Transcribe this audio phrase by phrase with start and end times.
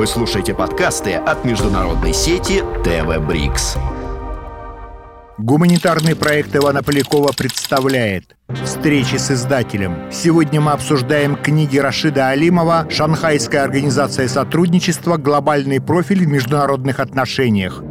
[0.00, 3.76] Вы слушаете подкасты от международной сети ТВ Брикс.
[5.36, 8.34] Гуманитарный проект Ивана Полякова представляет
[8.64, 10.10] Встречи с издателем.
[10.10, 15.18] Сегодня мы обсуждаем книги Рашида Алимова «Шанхайская организация сотрудничества.
[15.18, 17.82] Глобальный профиль в международных отношениях»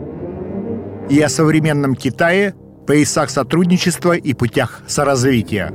[1.12, 2.56] и о современном Китае,
[2.88, 5.72] поясах сотрудничества и путях соразвития.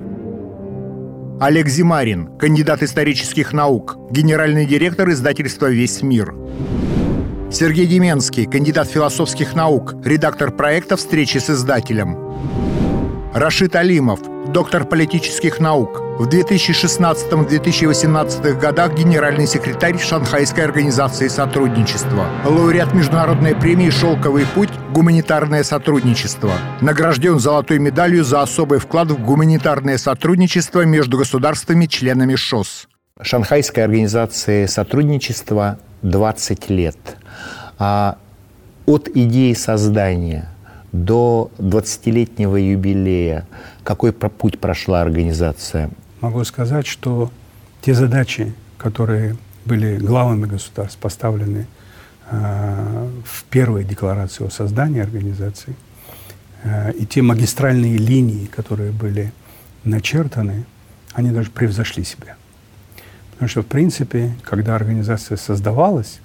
[1.40, 6.32] Олег Зимарин, кандидат исторических наук, генеральный директор издательства «Весь мир».
[7.50, 12.16] Сергей Деменский, кандидат философских наук, редактор проекта «Встречи с издателем».
[13.34, 14.20] Рашид Алимов,
[14.54, 16.00] доктор политических наук.
[16.16, 22.28] В 2016-2018 годах генеральный секретарь Шанхайской организации сотрудничества.
[22.44, 24.70] Лауреат международной премии «Шелковый путь.
[24.92, 26.52] Гуманитарное сотрудничество».
[26.80, 32.86] Награжден золотой медалью за особый вклад в гуманитарное сотрудничество между государствами-членами ШОС.
[33.20, 37.16] Шанхайской организации сотрудничества 20 лет.
[37.76, 38.18] А
[38.86, 40.53] от идеи создания
[40.94, 43.46] до 20-летнего юбилея
[43.82, 45.90] какой путь прошла организация?
[46.20, 47.32] Могу сказать, что
[47.82, 51.66] те задачи, которые были главами государств поставлены
[52.30, 55.74] э, в первой декларации о создании организации,
[56.62, 59.32] э, и те магистральные линии, которые были
[59.82, 60.64] начертаны,
[61.12, 62.36] они даже превзошли себя.
[63.32, 66.20] Потому что, в принципе, когда организация создавалась,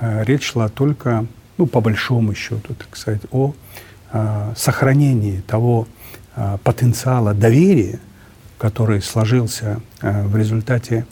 [0.00, 1.26] э, речь шла только,
[1.58, 3.54] ну, по большому счету, так сказать, о
[4.56, 5.86] сохранении того
[6.36, 8.00] э, потенциала доверия,
[8.58, 11.06] который сложился э, в результате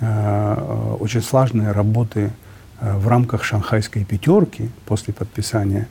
[0.00, 2.32] э, очень сложной работы
[2.80, 5.86] э, в рамках шанхайской пятерки после подписания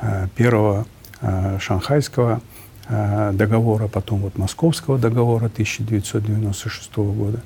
[0.00, 0.86] э, первого
[1.20, 2.40] э, шанхайского
[2.88, 7.42] э, договора, потом вот московского договора 1996 года.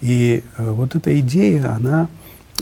[0.00, 2.08] И э, вот эта идея, она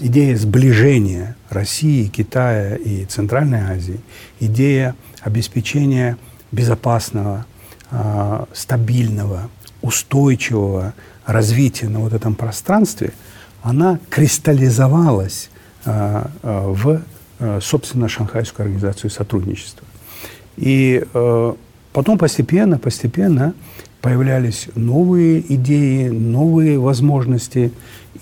[0.01, 4.01] идея сближения России, Китая и Центральной Азии,
[4.41, 6.17] идея обеспечения
[6.53, 7.47] безопасного,
[7.91, 9.49] э, стабильного,
[9.83, 10.95] устойчивого
[11.25, 13.13] развития на вот этом пространстве,
[13.63, 15.51] она кристаллизовалась
[15.85, 17.03] э, э, в,
[17.61, 19.87] собственно, Шанхайскую организацию сотрудничества.
[20.57, 21.05] И
[21.93, 23.53] потом постепенно, постепенно
[24.01, 27.73] появлялись новые идеи, новые возможности,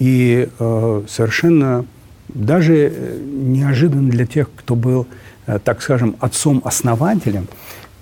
[0.00, 1.86] и совершенно
[2.34, 5.06] даже э, неожиданно для тех, кто был,
[5.46, 7.48] э, так скажем, отцом-основателем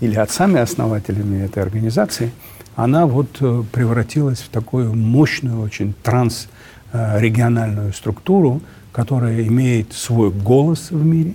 [0.00, 2.32] или отцами-основателями этой организации,
[2.74, 8.60] она вот э, превратилась в такую мощную, очень трансрегиональную структуру,
[8.92, 11.34] которая имеет свой голос в мире,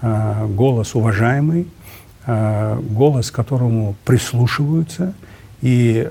[0.00, 1.66] голос уважаемый,
[2.26, 5.12] голос, которому прислушиваются–
[5.62, 6.08] и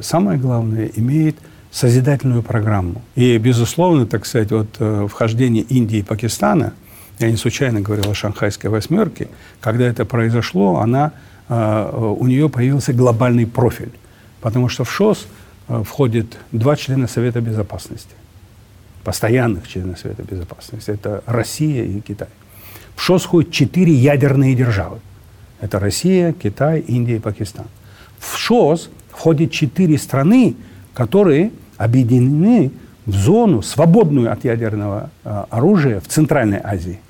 [0.00, 1.36] самое главное, имеет
[1.76, 3.02] созидательную программу.
[3.16, 6.72] И, безусловно, так сказать, вот э, вхождение Индии и Пакистана,
[7.18, 9.28] я не случайно говорил о шанхайской восьмерке,
[9.60, 11.12] когда это произошло, она,
[11.50, 13.92] э, у нее появился глобальный профиль.
[14.40, 15.26] Потому что в ШОС
[15.68, 18.14] э, входит два члена Совета Безопасности,
[19.04, 20.90] постоянных членов Совета Безопасности.
[20.90, 22.28] Это Россия и Китай.
[22.94, 25.00] В ШОС входят четыре ядерные державы.
[25.60, 27.66] Это Россия, Китай, Индия и Пакистан.
[28.18, 30.56] В ШОС входят четыре страны,
[30.94, 32.70] которые объединены
[33.04, 37.00] в зону, свободную от ядерного э, оружия в Центральной Азии.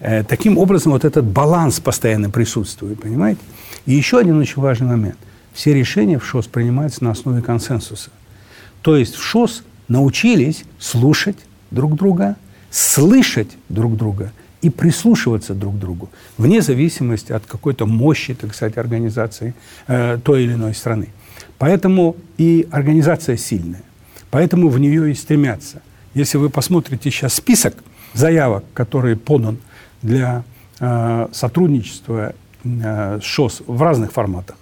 [0.00, 3.40] Э, таким образом, вот этот баланс постоянно присутствует, понимаете?
[3.86, 5.18] И еще один очень важный момент.
[5.52, 8.10] Все решения в ШОС принимаются на основе консенсуса.
[8.82, 11.38] То есть в ШОС научились слушать
[11.70, 12.36] друг друга,
[12.70, 16.08] слышать друг друга и прислушиваться друг к другу,
[16.38, 19.54] вне зависимости от какой-то мощи, так сказать, организации
[19.88, 21.08] э, той или иной страны.
[21.58, 23.82] Поэтому и организация сильная,
[24.32, 25.82] поэтому в нее и стремятся.
[26.14, 27.74] Если вы посмотрите сейчас список
[28.14, 29.58] заявок, который подан
[30.00, 30.42] для
[30.80, 32.34] э, сотрудничества
[32.64, 34.56] э, с ШОС в разных форматах,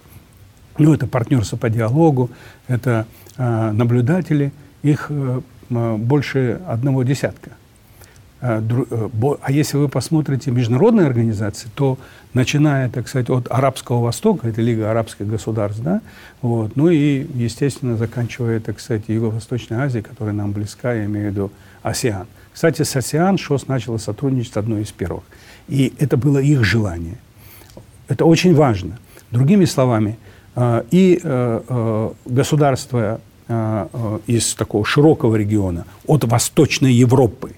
[0.77, 2.29] ну, это партнерство по диалогу,
[2.67, 4.51] это э, наблюдатели,
[4.83, 7.51] их э, больше одного десятка.
[8.41, 11.99] Э, э, а если вы посмотрите международные организации, то
[12.33, 16.01] начиная, так сказать, от Арабского Востока, это Лига арабских государств, да,
[16.41, 21.31] вот, ну и, естественно, заканчивая, так сказать, Юго-Восточной Азией, которая нам близка, я имею в
[21.31, 21.51] виду
[21.83, 22.25] АСЕАН.
[22.51, 25.23] Кстати, с АСЕАН ШОС начало сотрудничать одной из первых.
[25.67, 27.17] И это было их желание.
[28.07, 28.97] Это очень важно.
[29.29, 30.17] Другими словами,
[30.55, 31.21] э, и
[32.25, 33.21] государства
[34.27, 37.51] из такого широкого региона, от Восточной Европы,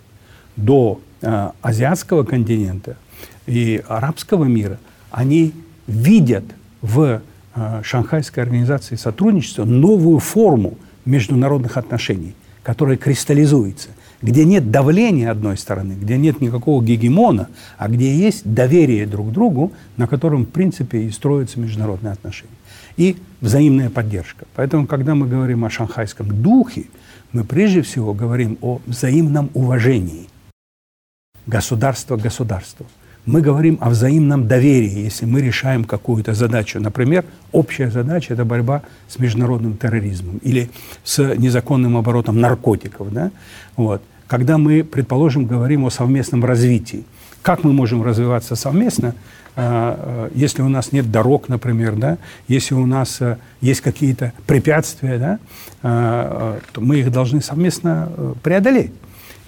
[0.56, 2.98] до э, азиатского континента
[3.46, 4.80] и арабского мира,
[5.12, 5.54] они
[5.88, 6.44] видят
[6.82, 7.22] в
[7.56, 13.90] э, Шанхайской организации сотрудничества новую форму международных отношений, которая кристаллизуется,
[14.22, 19.74] где нет давления одной стороны, где нет никакого гегемона, а где есть доверие друг другу,
[19.98, 22.52] на котором, в принципе, и строятся международные отношения.
[22.96, 24.46] И взаимная поддержка.
[24.56, 26.86] Поэтому, когда мы говорим о шанхайском духе,
[27.32, 30.28] мы прежде всего говорим о взаимном уважении
[31.48, 32.86] государства к государству
[33.26, 36.80] мы говорим о взаимном доверии, если мы решаем какую-то задачу.
[36.80, 40.70] Например, общая задача– это борьба с международным терроризмом или
[41.04, 43.14] с незаконным оборотом наркотиков.
[43.14, 43.32] Да?
[43.78, 44.02] Вот.
[44.28, 47.06] Когда мы, предположим, говорим о совместном развитии,
[47.42, 49.16] как мы можем развиваться совместно,
[49.56, 52.18] а, а, если у нас нет дорог, например, да,
[52.48, 55.40] если у нас а, есть какие-то препятствия, да,
[56.72, 58.94] то мы их должны совместно э, преодолеть.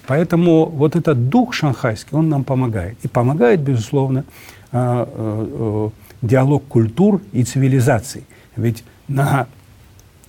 [0.06, 2.96] Поэтому вот этот дух шанхайский, он нам помогает.
[3.02, 4.24] И помогает, безусловно,
[4.72, 5.90] э, э,
[6.22, 8.24] диалог культур и цивилизаций.
[8.56, 9.46] Ведь на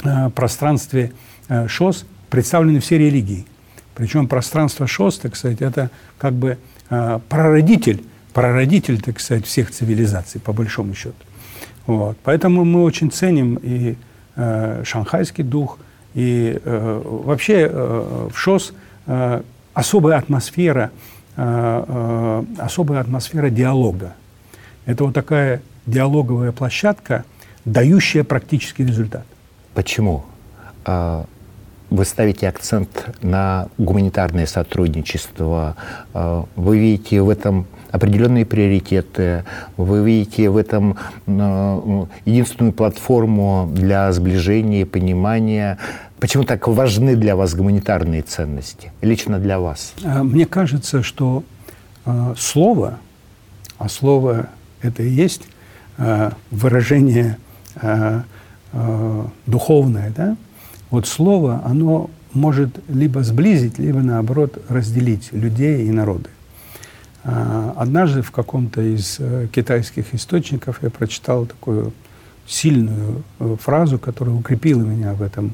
[0.04, 1.12] э, пространстве
[1.68, 3.46] ШОС представлены все религии.
[3.96, 6.58] Причем пространство ШОС, так сказать, это как бы
[7.30, 8.04] прародитель,
[8.34, 11.16] прародитель, так сказать, всех цивилизаций, по большому счету.
[11.86, 12.18] Вот.
[12.24, 13.96] Поэтому мы очень ценим и
[14.36, 15.80] э, шанхайский дух,
[16.14, 18.74] и э, вообще э, в ШОС
[19.08, 19.42] э,
[19.78, 20.90] особая атмосфера,
[21.36, 24.14] э, э, особая атмосфера диалога.
[24.88, 27.26] Это вот такая диалоговая площадка,
[27.64, 29.24] дающая практический результат.
[29.76, 30.26] Почему?
[30.84, 31.26] А,
[31.92, 32.90] вы ставите акцент
[33.22, 35.76] на гуманитарное сотрудничество.
[36.16, 39.44] А, вы видите в этом определенные приоритеты,
[39.78, 45.78] вы видите в этом э, единственную платформу для сближения и понимания
[46.20, 49.94] Почему так важны для вас гуманитарные ценности, лично для вас?
[50.04, 51.44] А, мне кажется, что
[52.06, 53.00] э, слово,
[53.78, 54.50] а слово
[54.82, 55.44] это и есть
[55.98, 57.38] э, выражение
[59.46, 60.36] духовное, да?
[60.90, 66.30] Вот слово, оно может либо сблизить, либо наоборот разделить людей и народы.
[67.24, 71.92] Однажды в каком-то из э, китайских источников я прочитал такую
[72.48, 75.54] сильную э, фразу, которая укрепила меня в этом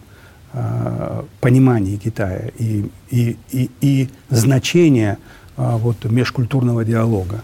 [1.41, 5.17] понимании Китая и, и, и, и значение
[5.57, 7.43] э, вот, межкультурного диалога,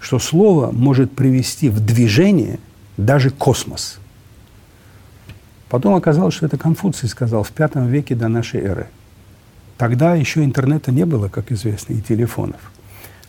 [0.00, 2.58] что слово может привести в движение
[2.96, 3.98] даже космос.
[5.68, 8.88] Потом оказалось, что это Конфуций сказал в пятом веке до нашей эры.
[9.76, 12.72] Тогда еще интернета не было, как известно, и телефонов.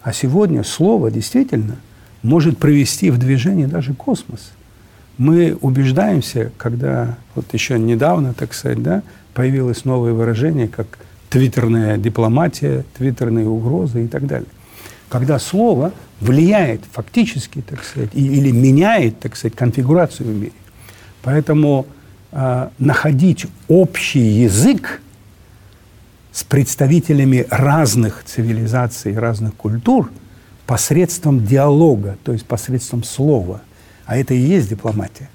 [0.02, 1.78] А сегодня слово действительно
[2.22, 4.52] может привести в движение даже космос–
[5.18, 11.00] мы убеждаемся, когда вот еще недавно, так сказать, да, появилось новое выражение, как
[11.30, 14.50] твиттерная дипломатия, твиттерные угрозы и так далее.
[15.10, 20.54] Когда слово влияет фактически, так сказать, или меняет, так сказать, конфигурацию в мире.
[21.22, 21.86] Поэтому
[22.32, 25.02] э, находить общий язык
[26.32, 30.12] с представителями разных цивилизаций, разных культур
[30.66, 33.62] посредством диалога, то есть посредством слова–
[34.06, 35.30] а это и есть дипломатия.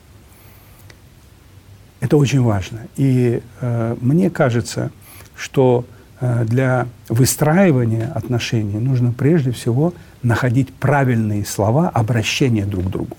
[2.00, 2.80] Это очень важно.
[2.96, 4.90] И э, мне кажется,
[5.36, 5.84] что
[6.20, 13.16] э, для выстраивания отношений нужно прежде всего находить правильные слова обращения друг к другу.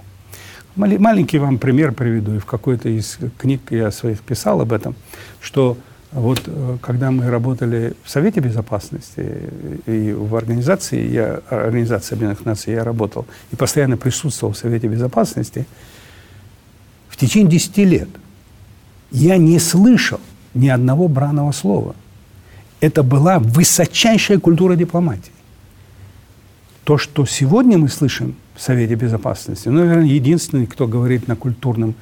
[0.75, 2.35] Маленький вам пример приведу.
[2.35, 4.95] И в какой-то из книг я своих писал об этом,
[5.41, 5.77] что
[6.11, 9.27] вот э, когда мы работали в Совете Безопасности
[9.85, 15.67] и в организации, я, Организации Объединенных Наций, я работал и постоянно присутствовал в Совете Безопасности,
[17.09, 18.09] в течение 10 лет
[19.11, 20.19] я не слышал
[20.53, 21.95] ни одного бранного слова.
[22.81, 25.31] Это была высочайшая культура дипломатии.
[26.85, 31.93] То, что сегодня мы слышим в Совете Безопасности, ну, наверное, единственный, кто говорит на культурном,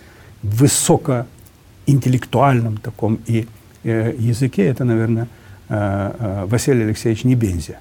[0.43, 3.47] высокоинтеллектуальном таком и
[3.89, 5.27] языке, это, наверное,
[5.69, 7.79] э, э, Василий Алексеевич Небензя.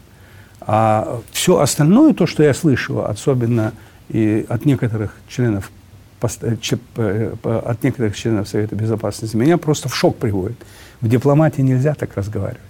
[0.60, 3.72] А все остальное, то, что я слышу, особенно
[4.08, 5.70] и от некоторых членов
[6.18, 10.56] от некоторых членов Совета Безопасности, меня просто в шок приводит.
[11.02, 12.62] В дипломатии нельзя так разговаривать.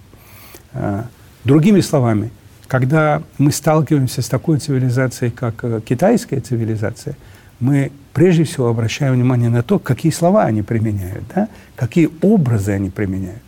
[1.45, 2.31] Другими словами,
[2.67, 7.15] когда мы сталкиваемся с такой цивилизацией, как китайская цивилизация,
[7.59, 11.49] мы прежде всего обращаем внимание на то, какие слова они применяют, да?
[11.75, 13.43] какие образы они применяют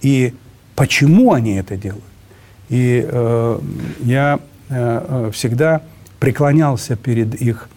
[0.00, 0.34] и
[0.74, 2.04] почему они это делают.
[2.68, 3.60] И э,
[4.00, 5.82] я э, всегда
[6.18, 7.68] преклонялся перед их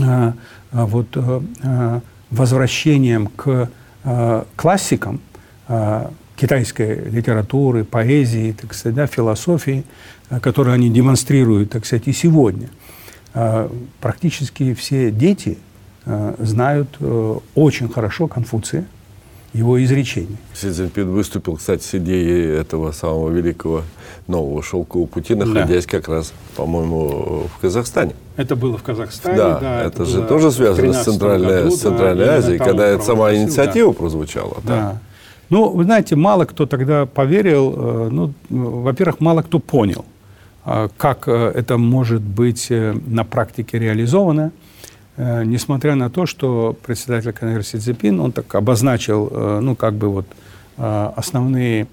[0.00, 0.32] э,
[0.72, 3.70] вот, э, возвращением к
[4.04, 5.20] э, классикам
[5.68, 9.84] э, китайской литературы, поэзии, так сказать, да, философии,
[10.30, 13.01] э, которые они демонстрируют, так сказать, и сегодня– Э,
[14.00, 15.58] практически все дети
[16.04, 18.84] э, знают э, очень хорошо Конфуция,
[19.52, 20.36] его изречений.
[20.54, 23.82] Си Цзиньпин выступил, кстати, с идеей этого самого великого
[24.26, 25.90] нового шелкового пути, находясь да.
[25.90, 28.14] как раз, по-моему, в Казахстане.
[28.36, 29.58] Это было в Казахстане, да.
[29.60, 33.02] да это, это же тоже связано с Центральной, году, с Центральной да, Азией, когда эта
[33.02, 33.98] сама инициатива да.
[33.98, 34.56] прозвучала.
[34.64, 34.76] Да.
[34.76, 34.98] да.
[35.50, 40.11] Ну, вы знаете, мало кто тогда поверил, э, ну, во-первых, мало кто понял, э,
[40.64, 44.52] как э, это может быть на практике реализовано,
[45.16, 50.26] несмотря на то, что председатель Си Цзепин, он так обозначил, ну, как бы вот
[50.76, 51.86] основные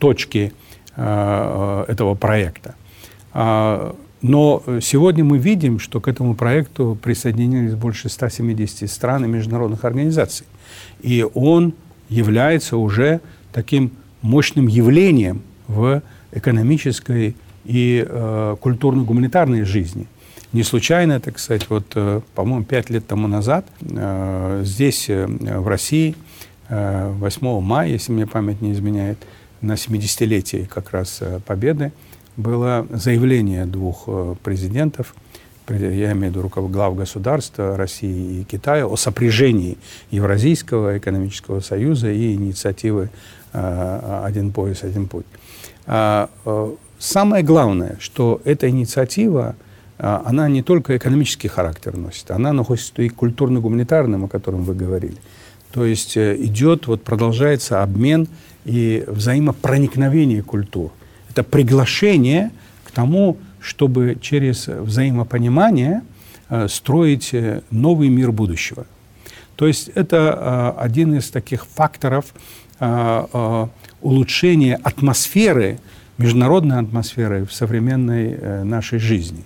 [0.00, 0.52] точки
[0.96, 2.74] этого проекта.
[3.32, 9.84] А, но сегодня мы видим, что к этому проекту присоединились больше 170 стран и международных
[9.84, 10.46] организаций.
[11.00, 11.74] И он
[12.08, 13.20] является уже
[13.52, 16.02] таким мощным явлением в
[16.32, 20.06] экономической и э, культурно-гуманитарной жизни.
[20.52, 25.68] Не случайно, так сказать, вот, э, по-моему, пять лет тому назад э, здесь, э, в
[25.68, 26.14] России,
[26.68, 29.18] э, 8 мая, если мне память не изменяет,
[29.60, 31.92] на 70-летие как раз э, Победы,
[32.36, 35.14] было заявление двух э, президентов–
[35.78, 39.78] я имею в виду глав государств России и Китая, о сопряжении
[40.10, 43.10] Евразийского экономического союза и инициативы
[43.52, 45.26] э, «Один пояс, один путь».
[47.00, 49.56] А, э, самое главное, что эта инициатива,
[49.98, 55.16] э, она не только экономический характер носит, она носит и культурно-гуманитарным, о котором вы говорили.
[55.72, 58.28] То есть идет, вот продолжается обмен
[58.64, 60.90] и взаимопроникновение культур.
[61.30, 62.50] Это приглашение
[62.84, 66.02] к тому, чтобы через взаимопонимание
[66.48, 68.86] э, строить э, новый мир будущего.
[69.56, 72.26] То есть это э, один из таких факторов
[74.00, 75.78] улучшения атмосферы,
[76.22, 79.44] международной атмосферы в современной нашей жизни.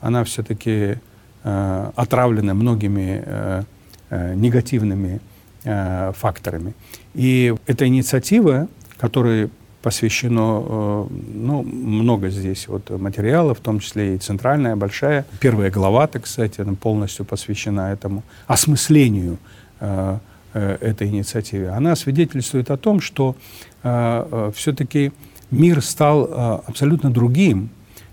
[0.00, 0.96] Она все-таки
[1.42, 3.64] отравлена многими
[4.10, 5.20] негативными
[5.62, 6.74] факторами.
[7.14, 9.50] И эта инициатива, которая
[9.84, 15.26] посвящено э, ну, много здесь вот материала, в том числе и центральная, большая.
[15.40, 19.36] Первая глава, так сказать, она полностью посвящена этому осмыслению
[19.80, 20.18] э,
[20.54, 21.68] э, этой инициативы.
[21.68, 23.36] Она свидетельствует о том, что
[24.54, 25.12] все-таки
[25.50, 27.70] мир стал абсолютно другим,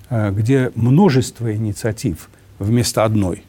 [0.10, 3.44] где множество инициатив вместо одной.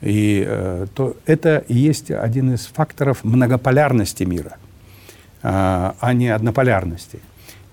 [0.00, 0.46] И
[0.94, 4.56] то это и есть один из факторов многополярности мира,
[5.42, 7.20] а не однополярности.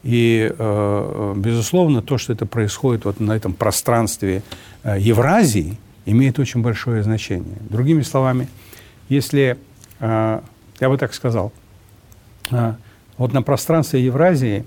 [0.06, 4.44] И, э, безусловно, то, что это происходит вот на этом пространстве
[4.84, 7.58] э, Евразии, имеет очень большое значение.
[7.72, 8.48] Другими словами,
[9.10, 9.58] если,
[10.00, 10.42] э,
[10.80, 11.52] я бы так сказал,
[13.18, 14.66] вот на пространстве Евразии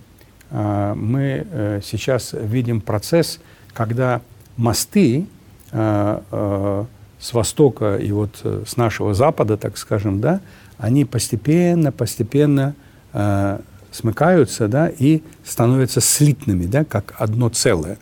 [0.50, 3.40] мы сейчас видим процесс,
[3.74, 4.22] когда
[4.56, 5.26] мосты
[5.70, 10.40] с востока и вот с нашего запада, так скажем, да,
[10.78, 12.74] они постепенно, постепенно
[13.90, 17.98] смыкаются, да, и становятся слитными, да, как одно целое.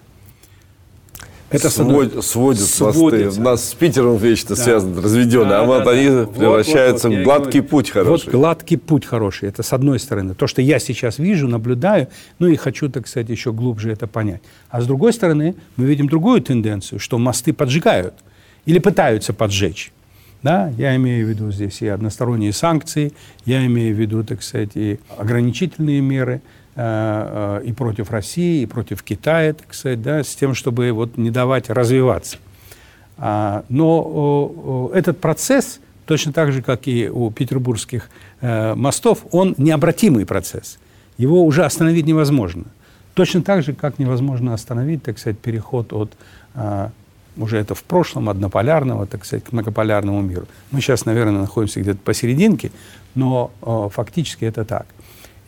[1.56, 2.84] Это Свод, сводят сводится.
[2.84, 3.40] мосты.
[3.40, 4.62] У нас с Питером вечно да.
[4.62, 6.26] связано, разведенные, да, а вот да, они да.
[6.26, 8.24] превращаются вот, вот, в гладкий говорю, путь хороший.
[8.24, 9.48] Вот гладкий путь хороший.
[9.48, 10.34] Это с одной стороны.
[10.34, 12.08] То, что я сейчас вижу, наблюдаю,
[12.38, 14.42] ну и хочу, так сказать, еще глубже это понять.
[14.68, 18.14] А с другой стороны, мы видим другую тенденцию, что мосты поджигают
[18.66, 19.92] или пытаются поджечь.
[20.42, 20.72] Да?
[20.76, 23.12] Я имею в виду здесь и односторонние санкции,
[23.44, 26.42] я имею в виду, так сказать, и ограничительные меры
[26.76, 31.70] и против России, и против Китая, так сказать, да, с тем, чтобы вот не давать
[31.70, 32.36] развиваться.
[33.16, 38.10] А, но этот процесс, точно так же, как и у петербургских
[38.42, 40.78] э, мостов, он необратимый процесс.
[41.16, 42.64] Его уже остановить невозможно.
[43.14, 46.12] Точно так же, как невозможно остановить, так сказать, переход от
[47.38, 50.46] уже это в прошлом, однополярного, так сказать, к многополярному миру.
[50.70, 52.70] Мы сейчас, наверное, находимся где-то посерединке,
[53.14, 54.86] но э, фактически это так.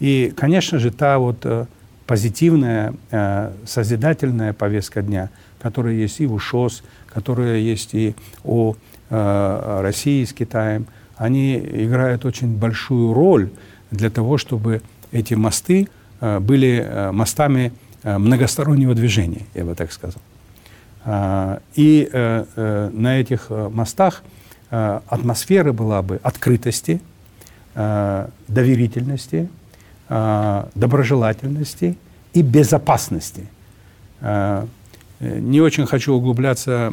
[0.01, 1.67] И, конечно же, та вот э,
[2.07, 8.15] позитивная, э, созидательная повестка дня, которая есть и у ШОС, которая есть и
[8.45, 8.75] у
[9.11, 10.87] э, России с Китаем,
[11.17, 13.51] они играют очень большую роль
[13.91, 15.89] для того, чтобы эти мосты
[16.21, 17.73] были мостами
[18.05, 20.21] многостороннего движения, я бы так сказал.
[21.05, 24.23] А, и на этих мостах
[24.71, 27.01] атмосфера была бы открытости,
[27.75, 29.49] доверительности,
[30.09, 31.97] доброжелательности
[32.33, 33.47] и безопасности.
[35.21, 36.93] Не очень хочу углубляться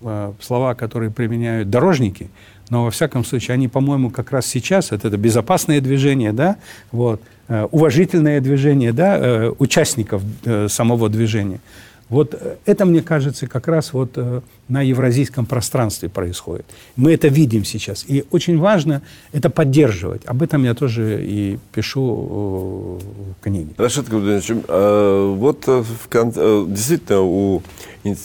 [0.00, 2.30] в слова, которые применяют дорожники,
[2.70, 6.56] но во всяком случае они, по-моему, как раз сейчас это, это безопасное движение, да,
[6.92, 10.22] вот, уважительное движение, да, участников
[10.68, 11.60] самого движения.
[12.08, 16.66] Вот э, это, мне кажется, как раз вот э, на евразийском пространстве происходит.
[16.96, 18.04] Мы это видим сейчас.
[18.08, 20.24] И очень важно это поддерживать.
[20.26, 23.74] Об этом я тоже и пишу в книге.
[23.76, 26.30] Рашид Габдинович, а вот в кон...
[26.72, 27.62] действительно у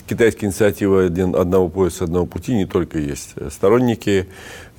[0.08, 4.28] китайской инициативы одного пояса, одного пути не только есть сторонники,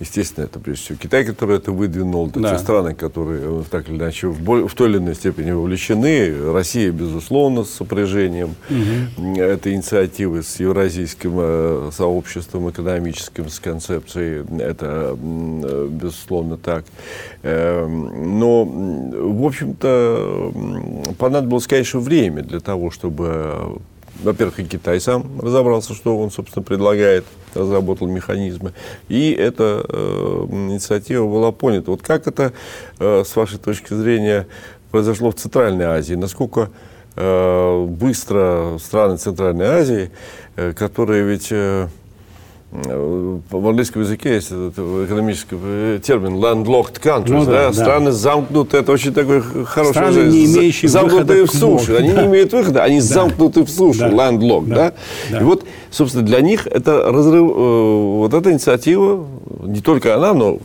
[0.05, 2.55] естественно, это прежде всего Китай, который это выдвинул, это да.
[2.55, 6.53] те страны, которые э, так или иначе в, боль, в той или иной степени вовлечены,
[6.53, 9.41] Россия, безусловно, с сопряжением угу.
[9.41, 16.85] этой инициативы с евразийским э, сообществом экономическим, с концепцией, это безусловно так.
[17.43, 20.53] Эм, но, в общем-то,
[21.19, 23.79] понадобилось, конечно, время для того, чтобы
[24.23, 28.73] во-первых, и Китай сам разобрался, что он, собственно, предлагает, разработал механизмы.
[29.09, 31.91] И эта э, инициатива была понята.
[31.91, 32.53] Вот как это,
[32.99, 34.47] э, с вашей точки зрения,
[34.91, 36.15] произошло в Центральной Азии?
[36.15, 36.71] Насколько
[37.17, 40.11] э, быстро страны Центральной Азии,
[40.57, 41.49] э, которые ведь...
[41.51, 41.89] Э,
[42.75, 48.79] в английском языке есть этот экономический э, термин landlocked countries, ну, да, да, страны замкнуты,
[48.79, 52.99] это очень такой хороший страны, не имеющие замкнутые в суше, они не имеют выхода, они
[52.99, 53.05] да.
[53.05, 54.11] замкнуты в суше, да.
[54.11, 54.75] landlocked, да.
[54.75, 54.93] Да?
[55.31, 55.41] да.
[55.41, 59.25] И вот, собственно, для них это разрыв, э, вот эта инициатива,
[59.63, 60.59] не только она, но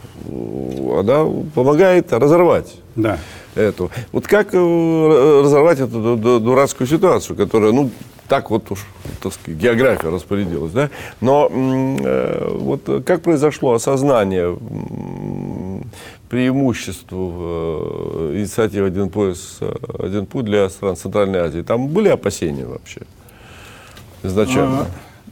[0.98, 2.74] она помогает разорвать.
[2.96, 3.20] Да
[3.56, 3.92] эту.
[4.12, 7.90] Вот как э, разорвать эту дурацкую ситуацию, которая, ну,
[8.30, 8.86] так вот уж,
[9.22, 10.90] так сказать, география распорядилась, да?
[11.20, 14.58] Но э, вот как произошло осознание
[16.30, 19.60] преимуществу э, инициативы «Один пояс,
[19.98, 21.62] один путь» для стран Центральной Азии?
[21.62, 23.02] Там были опасения вообще
[24.24, 24.82] изначально?
[24.82, 24.88] А,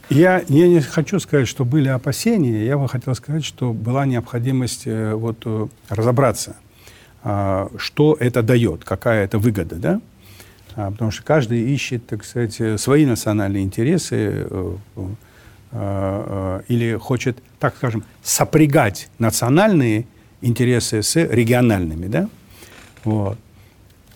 [0.09, 2.65] я, я не хочу сказать, что были опасения.
[2.65, 6.55] Я бы хотел сказать, что была необходимость э, вот, э, разобраться,
[7.23, 10.01] а, что это дает, какая это выгода, да?
[10.77, 15.07] А, потому что каждый ищет, так сказать, свои национальные интересы э, э,
[15.71, 20.05] э, или хочет, так скажем, сопрягать национальные
[20.41, 22.29] интересы с региональными, да?
[23.03, 23.39] Вот.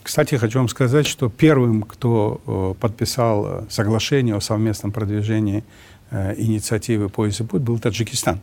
[0.04, 5.64] Кстати, хочу вам сказать, что первым, кто подписал соглашение о совместном продвижении
[6.10, 8.40] инициативы «Пояс и путь», был Таджикистан.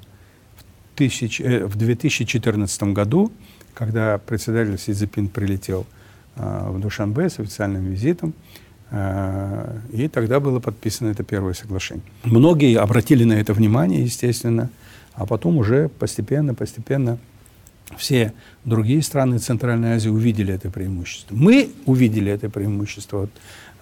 [0.58, 3.32] В, тысяч, в 2014 году,
[3.74, 5.86] когда председатель Си Цзипин прилетел–
[6.40, 8.34] в Душанбе с официальным визитом.
[8.92, 12.04] Э, и тогда было подписано это первое соглашение.
[12.24, 14.70] Многие обратили на это внимание, естественно,
[15.14, 17.18] а потом уже постепенно, постепенно
[17.98, 18.34] все
[18.66, 21.36] другие страны Центральной Азии увидели это преимущество.
[21.36, 23.18] Мы увидели это преимущество.
[23.18, 23.30] Вот,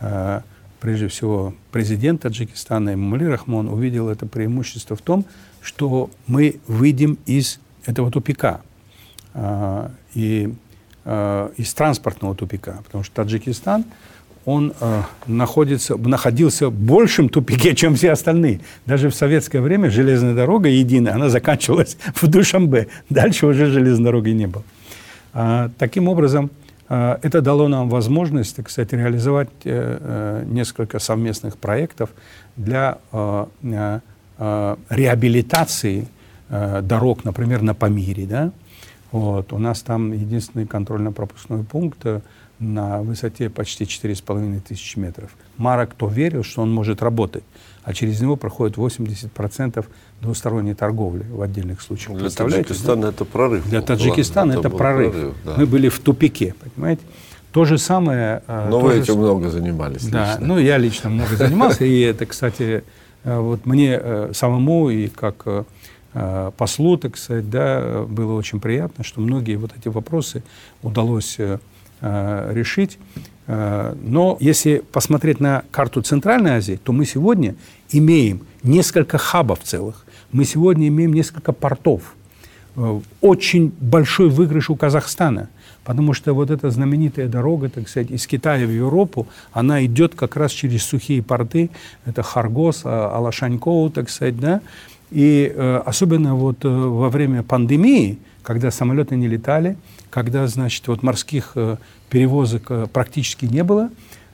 [0.01, 0.41] э,
[0.79, 5.25] прежде всего, президент Таджикистана Имамали Рахмон увидел это преимущество в том,
[5.61, 8.61] что мы выйдем из этого тупика.
[10.13, 10.53] И
[11.07, 13.85] э, из транспортного тупика, потому что Таджикистан,
[14.45, 18.59] он э, находится, находился в большем тупике, чем все остальные.
[18.85, 22.87] Даже в советское время железная дорога единая, она заканчивалась в Душамбе.
[23.09, 24.63] Дальше уже железной дороги не было.
[25.33, 26.51] А, таким образом,
[26.89, 32.09] э, это дало нам возможность, кстати, реализовать несколько совместных проектов
[32.57, 32.97] для
[34.37, 36.07] реабилитации
[36.49, 38.51] дорог, например, на Памире, да,
[39.11, 39.53] вот.
[39.53, 42.21] У нас там единственный контрольно-пропускной пункт э,
[42.59, 45.31] на высоте почти 4,5 тысячи метров.
[45.57, 47.43] Мало кто верил, что он может работать,
[47.83, 49.85] а через него проходит 80%
[50.21, 52.17] двусторонней торговли в отдельных случаях.
[52.17, 53.09] Для Таджикистана да?
[53.09, 53.69] это прорыв.
[53.69, 55.11] Для Таджикистана это, это прорыв.
[55.11, 55.55] прорыв да.
[55.57, 57.03] Мы были в тупике, понимаете?
[57.53, 58.43] То же самое...
[58.47, 59.19] Э, Но вы этим же...
[59.19, 60.45] много занимались Да, лично.
[60.45, 62.83] ну я лично много занимался, и это, кстати,
[63.23, 64.01] э, вот мне
[64.33, 65.45] самому и как
[66.57, 70.43] послу, так сказать, да, было очень приятно, что многие вот эти вопросы
[70.81, 71.59] удалось э,
[72.01, 72.97] э, решить.
[73.47, 77.55] Но если посмотреть на карту Центральной Азии, то мы сегодня
[77.89, 80.05] имеем несколько хабов целых.
[80.33, 82.13] Мы сегодня имеем несколько портов.
[83.21, 85.47] Очень большой выигрыш у Казахстана.
[85.85, 90.35] Потому что вот эта знаменитая дорога, так сказать, из Китая в Европу, она идет как
[90.35, 91.69] раз через сухие порты.
[92.05, 94.59] Это Харгос, Алашанькоу, так сказать, да.
[95.11, 99.77] И э, особенно вот э, во время пандемии, когда самолеты не летали,
[100.09, 101.77] когда, значит, вот морских э,
[102.09, 103.89] перевозок э, практически не было, э,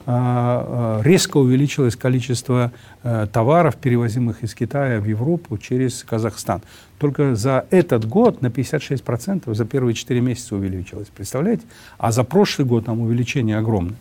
[0.06, 2.72] э, резко увеличилось количество
[3.04, 6.60] э, товаров, перевозимых из Китая в Европу через Казахстан.
[6.98, 11.08] Только за этот год на 56% за первые 4 месяца увеличилось.
[11.14, 11.62] Представляете?
[11.98, 13.96] А за прошлый год там увеличение огромное.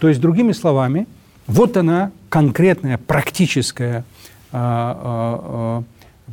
[0.00, 1.06] То есть, другими словами,
[1.46, 4.04] вот она конкретная практическая
[4.52, 5.84] а, а, а,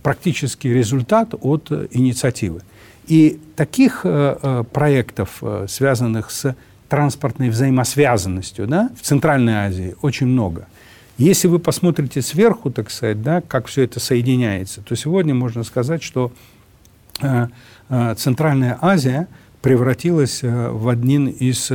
[0.01, 2.61] практический результат от э, инициативы.
[3.07, 6.55] И таких э, э, проектов, связанных с
[6.87, 10.67] транспортной взаимосвязанностью да, в Центральной Азии, очень много.
[11.17, 16.01] Если вы посмотрите сверху, так сказать, да, как все это соединяется, то сегодня можно сказать,
[16.01, 16.31] что
[18.17, 19.27] Центральная Азия
[19.61, 21.71] превратилась в один из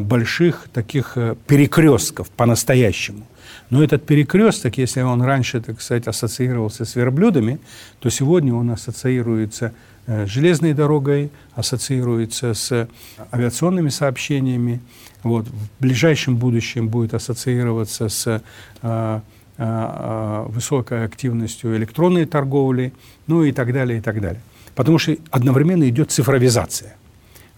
[0.00, 3.26] больших таких э, перекрестков по-настоящему.
[3.70, 7.58] Но этот перекресток, если он раньше, так сказать, ассоциировался с верблюдами,
[8.00, 9.72] то сегодня он ассоциируется
[10.06, 12.88] с железной дорогой, ассоциируется с
[13.32, 14.80] авиационными сообщениями.
[15.22, 18.42] Вот, в ближайшем будущем будет ассоциироваться с
[18.82, 19.20] э,
[19.56, 22.92] э, высокой активностью электронной торговли,
[23.26, 24.42] ну и так далее, и так далее.
[24.74, 26.96] Потому что одновременно идет цифровизация.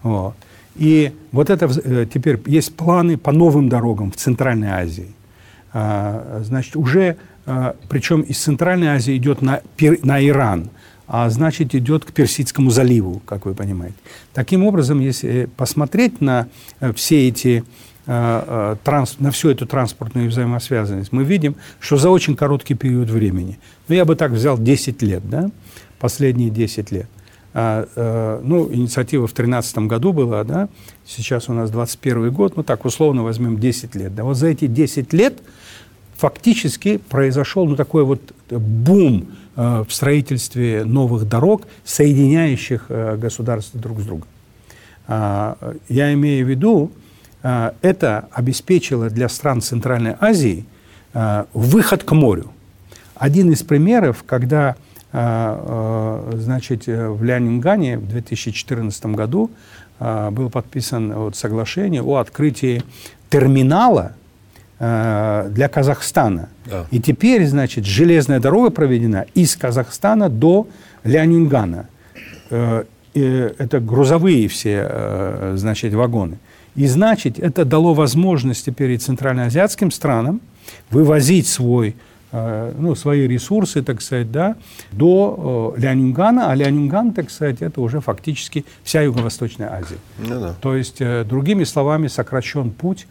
[0.01, 0.35] Вот.
[0.75, 1.67] И вот это
[2.05, 5.13] теперь есть планы по новым дорогам в Центральной Азии.
[5.77, 9.61] А, значит, уже, а, причем из Центральной Азии идет на,
[10.03, 10.69] на Иран,
[11.07, 13.95] а значит, идет к Персидскому заливу, как вы понимаете.
[14.33, 16.47] Таким образом, если посмотреть на
[16.79, 17.63] э, все эти
[18.05, 23.57] транс, на всю эту транспортную взаимосвязанность, мы видим, что за очень короткий период времени,
[23.87, 25.49] ну, я бы так взял 10 лет, да,
[25.97, 27.07] последние 10 лет,
[27.55, 30.67] ну, инициатива в 2013 году была, да,
[31.05, 34.67] сейчас у нас 21 год, ну, так условно возьмем 10 лет, да, вот за эти
[34.67, 35.41] 10 лет
[36.17, 43.99] фактически произошел ну, такой вот бум э, в строительстве новых дорог, соединяющих э, государства друг
[43.99, 44.27] с другом.
[45.07, 45.55] Э,
[45.89, 46.91] я имею в виду,
[47.43, 50.65] э, это обеспечило для стран Центральной Азии
[51.13, 52.51] э, выход к морю.
[53.15, 59.49] Один из примеров, когда э, э, значит, в Лянингане в 2014 году
[59.99, 62.83] э, было подписано вот, соглашение о открытии
[63.29, 64.13] терминала
[64.77, 66.49] Э, для Казахстана.
[66.65, 66.85] Да.
[66.91, 70.67] И теперь, значит, железная дорога проведена из Казахстана до
[71.05, 71.87] Лянюнгана.
[72.49, 76.39] Э, это грузовые все, э, значит, вагоны.
[76.75, 80.41] И, значит, это дало возможность теперь и центральноазиатским странам
[80.89, 81.95] вывозить свой,
[82.77, 84.55] ну, свои ресурсы, так сказать, да,
[84.91, 89.97] до Лянюнгана, а Лянюнган, так сказать, это уже фактически вся Юго-Восточная Азия.
[90.19, 90.55] Ну, да.
[90.59, 93.07] То есть, другими словами, сокращен путь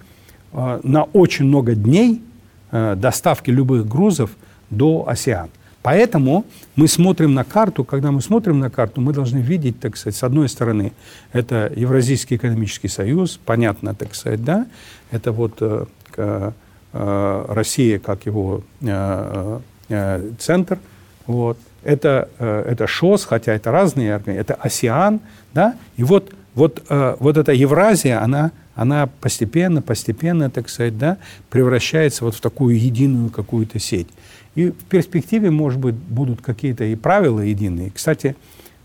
[0.54, 2.22] Э, на очень много дней
[2.70, 4.30] э, доставки любых грузов
[4.70, 5.50] до океан.
[5.82, 10.16] Поэтому мы смотрим на карту, когда мы смотрим на карту, мы должны видеть, так сказать,
[10.16, 10.92] с одной стороны,
[11.32, 14.66] это Евразийский экономический союз, понятно, так сказать, да,
[15.10, 16.52] это вот э, э,
[17.48, 20.78] Россия как его э, э, центр,
[21.26, 25.20] вот, это, э, это ШОС, хотя это разные организации, это ОСЕАН,
[25.52, 31.18] да, и вот, вот, э, вот эта Евразия, она она постепенно, постепенно, так сказать, да,
[31.48, 34.08] превращается вот в такую единую какую-то сеть.
[34.54, 37.90] И в перспективе, может быть, будут какие-то и правила единые.
[37.92, 38.36] Кстати,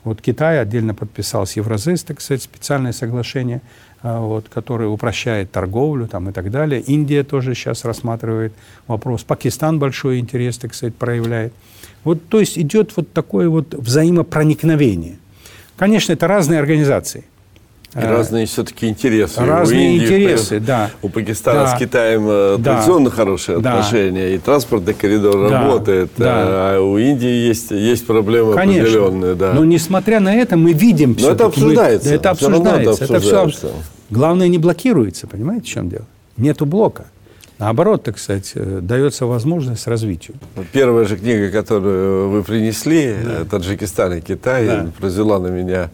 [0.04, 3.62] вот Китай отдельно подписал с Евразес, так сказать, специальное соглашение,
[4.04, 6.82] вот, которое упрощает торговлю там, и так далее.
[6.82, 8.54] Индия тоже сейчас рассматривает
[8.88, 9.24] вопрос.
[9.24, 11.54] Пакистан большой интерес, так сказать, проявляет.
[12.04, 15.18] Вот, то есть идет вот такое вот взаимопроникновение.
[15.78, 17.26] Конечно, это разные организации–
[17.96, 19.44] и разные все-таки интересы.
[19.44, 20.92] Разные Индии, интересы, да.
[21.02, 21.76] У Пакистана да.
[21.76, 22.76] с Китаем э, да.
[22.76, 23.80] традиционно хорошие да.
[23.80, 25.64] отношения, и транспортный коридор да.
[25.64, 26.76] работает, да.
[26.76, 28.84] а у Индии есть, есть проблемы Конечно.
[28.84, 29.36] определенные.
[29.36, 29.54] Да.
[29.54, 31.18] Но несмотря на это, мы видим...
[31.20, 32.10] Но это обсуждается.
[32.10, 33.06] Мы, это обсуждается.
[33.06, 33.72] Это, это все,
[34.12, 36.06] главное, не блокируется, понимаете, в чем дело?
[36.38, 37.06] Нету блока.
[37.58, 40.38] Наоборот, так сказать, э, дается возможность развитию.
[40.72, 43.46] Первая же книга, которую вы принесли, да.
[43.46, 44.92] «Таджикистан и Китай», да.
[44.98, 45.90] произвела на меня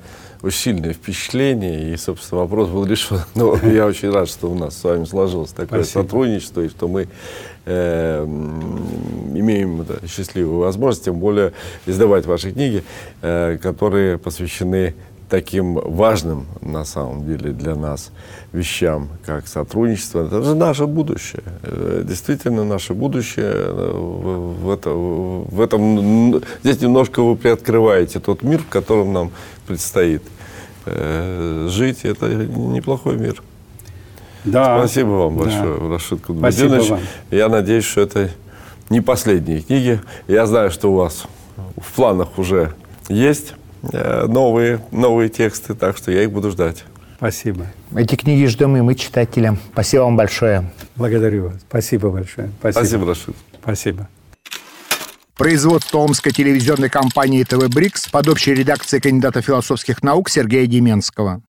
[0.45, 3.19] очень сильное впечатление, и, собственно, вопрос был решен.
[3.35, 6.03] Но я очень рад, что у нас с вами сложилось такое Спасибо.
[6.03, 7.07] сотрудничество, и что мы
[7.65, 11.53] э, имеем да, счастливую возможность, тем более
[11.85, 12.83] издавать ваши книги,
[13.21, 14.93] э, которые посвящены
[15.29, 18.11] таким важным, на самом деле, для нас
[18.53, 20.25] вещам, как сотрудничество.
[20.25, 21.43] Это же наше будущее.
[21.63, 23.51] Э, действительно, наше будущее.
[23.51, 29.31] Э, в, это, в этом, здесь немножко вы приоткрываете тот мир, в котором нам
[29.67, 30.23] предстоит
[30.85, 31.99] э, жить.
[32.03, 33.41] Это неплохой мир.
[34.43, 34.77] Да.
[34.79, 35.89] Спасибо вам большое, да.
[35.89, 36.99] Рашид Кудбадинович.
[37.31, 38.29] Я надеюсь, что это
[38.89, 39.99] не последние книги.
[40.27, 41.23] Я знаю, что у вас
[41.77, 42.73] в планах уже
[43.09, 43.53] есть
[43.93, 46.83] Э, новые, новые тексты, так что я их буду ждать.
[47.17, 47.67] Спасибо.
[47.95, 49.57] Эти книги ждем и мы, читателям.
[49.71, 50.71] Спасибо вам большое.
[50.95, 51.55] Благодарю вас.
[51.67, 52.49] Спасибо большое.
[52.59, 53.35] Спасибо, Спасибо Рашид.
[53.61, 54.09] Спасибо.
[55.37, 61.41] Производство Омской телевизионной компании ТВ «Брикс» под общей редакцией кандидата философских наук Сергея Деменского.